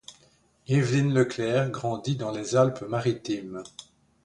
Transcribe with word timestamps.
Évelyne 0.65 1.13
Leclercq 1.13 1.69
grandit 1.69 2.15
dans 2.15 2.31
les 2.31 2.55
Alpes-Maritimes. 2.55 3.61